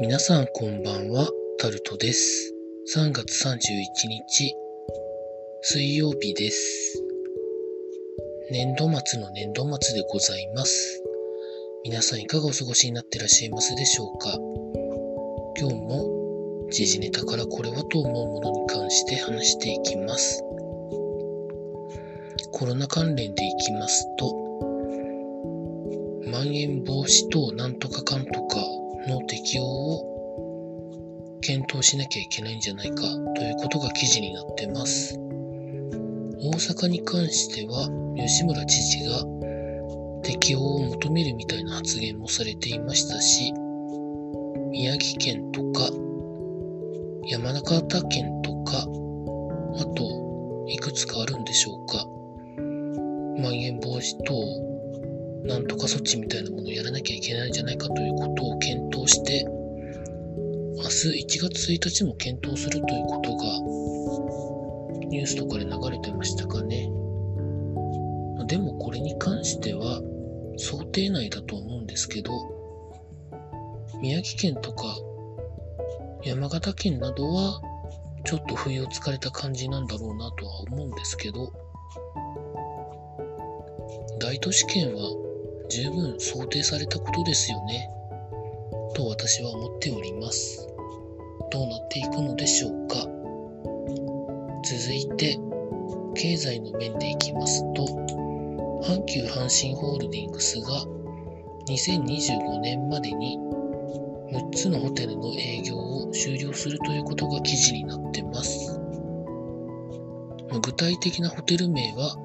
[0.00, 2.54] 皆さんこんばんは、タルトです。
[2.96, 3.58] 3月31
[4.08, 4.56] 日、
[5.60, 7.04] 水曜日です。
[8.50, 11.02] 年度末の年度末でございます。
[11.84, 14.38] 皆さんいかがお過ごしになってらっしゃいますでしょうか？
[15.60, 20.42] 今日も時事ネタからこれはと思うものに関して話していきます。
[22.52, 24.34] コロナ関連でいきますと、
[26.26, 28.64] まん延防止等なんとかかんとか
[29.08, 33.02] の適用を検討しなきゃいけないんじゃないか
[33.34, 35.18] ということが記事になってます。
[36.42, 39.24] 大阪に関しては吉村知事が
[40.22, 43.52] 適用を求めるみたいな発言もされていましたし、
[44.70, 45.88] 宮城県とか
[47.26, 52.06] 山形県とか、あといくつかあるんでしょうか。
[53.42, 54.69] まん延防止等
[55.44, 59.44] なんとか措置みたいなものをやらなきゃいけないんじゃないかということを検討して、
[60.76, 63.44] 明日1月1日も検討するということが、
[65.08, 66.90] ニュースとかで流れてましたかね。
[68.46, 70.02] でもこれに関しては、
[70.56, 72.32] 想定内だと思うんですけど、
[74.00, 74.96] 宮城県とか
[76.22, 77.62] 山形県などは、
[78.24, 81.52] ちょっと不意をつかれた感じなんだろうなとは思うんですけど、
[84.18, 85.29] 大都市圏は
[85.70, 87.88] 十分想定されたことですよね。
[88.92, 90.66] と私は思っております。
[91.52, 92.96] どうなっていくのでしょうか。
[94.64, 95.38] 続いて、
[96.16, 97.84] 経済の面でいきますと、
[98.82, 100.84] 阪急阪神ホールディングスが
[101.68, 103.38] 2025年までに
[104.32, 108.80] 6つのホテルの営業を終了するということが記事になってます。
[110.62, 112.16] 具体的なホテル名は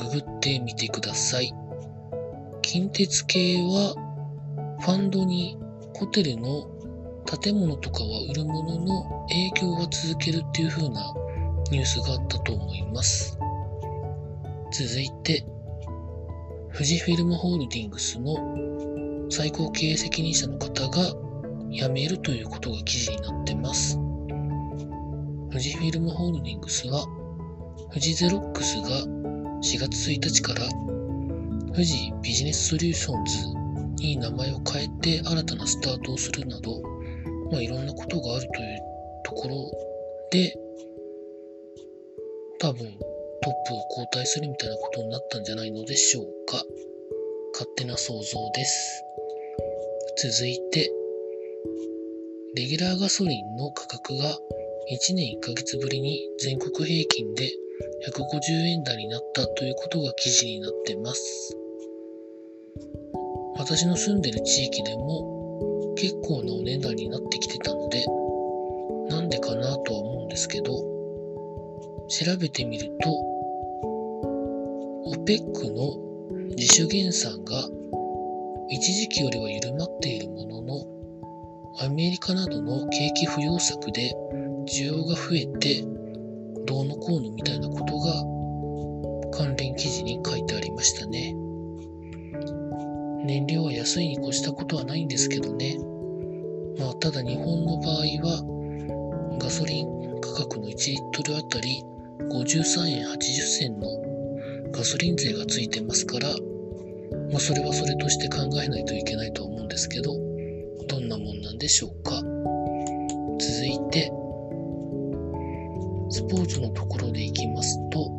[0.00, 1.54] ググってみてください。
[2.70, 3.94] 近鉄系は
[4.80, 5.56] ファンドに
[5.96, 6.68] ホテルの
[7.24, 11.14] 建物とかは売るものの営業は続けるっていう風な
[11.70, 13.38] ニュースがあったと思います。
[14.70, 15.46] 続いて、
[16.74, 18.36] 富士フィルムホールディングスの
[19.30, 21.14] 最高経営責任者の方が
[21.70, 23.96] 辞めるということが記事になってます。
[25.50, 27.02] 富士フィルムホールディングスは
[27.88, 28.88] 富士ゼロックスが
[29.62, 30.60] 4月1日から
[31.72, 36.80] 富士ビジネスソリューションズに名前を変えて新たなスタートをするなど、
[37.50, 38.78] まあ、いろんなことがあるという
[39.24, 39.70] ところ
[40.30, 40.54] で、
[42.60, 42.86] 多分
[43.42, 46.62] トップを交代するみたいなことになったんじゃないのでしょうか。
[47.52, 49.04] 勝手な想像です。
[50.16, 50.90] 続いて、
[52.54, 54.38] レギュラーガソリンの価格が
[54.90, 57.50] 1年1ヶ月ぶりに全国平均で
[58.06, 61.56] 150円台になったということが記事になってます。
[63.56, 68.04] 私の住んでる地域でも結構なお値段になってきてたので、
[69.08, 70.72] なんでかなとは思うんですけど、
[72.08, 73.10] 調べてみると、
[75.06, 75.96] OPEC の
[76.56, 77.68] 自主減産が
[78.70, 80.86] 一時期よりは緩まっているものの、
[81.80, 84.12] アメリカなどの景気不要策で
[84.66, 85.97] 需要が増えて、
[86.66, 88.12] どうのこうのみたいなことが
[89.32, 91.34] 関連記事に書いてありましたね。
[93.24, 95.76] 燃料は安いに越したことはないんですけどね。
[96.78, 101.82] まあ、ただ日本の場合は、ガソリン価格の1リットルあたり
[102.30, 103.88] 53円80銭の
[104.72, 106.28] ガソリン税がついてますから、
[107.30, 110.14] まあ、それはそれとして考えないといけないと思うんですけど、
[110.88, 112.22] どんなもんなんでしょうか。
[113.40, 114.10] 続いて、
[116.10, 118.18] スポーツのところでいきますと、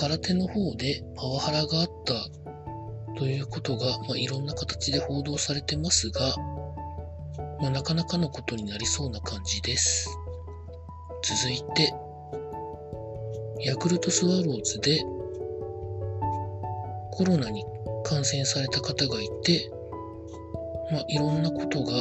[0.00, 2.14] 空手の方でパワハラがあった
[3.18, 6.34] ということが、まあ、いろんな形で報道されてますが、
[7.60, 10.08] まあ、なかなかのことになりそうな感じです。
[11.22, 11.92] 続いて、
[13.62, 15.00] ヤクルトスワローズで
[17.12, 17.62] コロナに
[18.04, 19.70] 感染された方がいて、
[20.90, 21.92] まあ、いろんなことが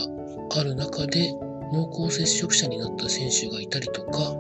[0.58, 1.34] ある中で
[1.72, 4.34] 濃厚接触者になった選手がいたりとか、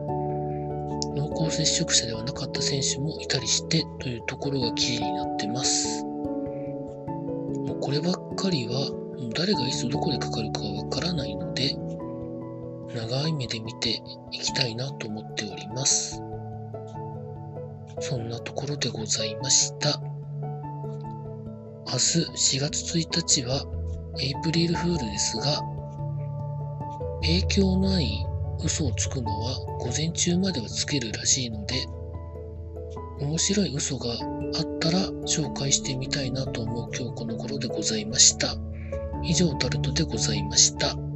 [1.16, 6.04] 濃厚接触者ではなかった選手もいたりしてというところが記事になってます。
[6.04, 11.76] もうこればっかりは、もう誰がいつどこでかかるかはわからないので、
[12.96, 16.22] 長い目で見ていきたいなと思っております。
[18.00, 20.02] そんなところでございました。
[21.86, 23.66] 明日4月1日は
[24.20, 25.62] エイプリルフールですが、
[27.22, 28.26] 影響ない
[28.64, 31.76] 嘘をつくのは午前中まではつけるらしいので、
[33.22, 38.56] 面白い嘘があったら紹介してみたいなと思う今日この頃でございました。
[39.24, 41.09] 以上タルトでございました。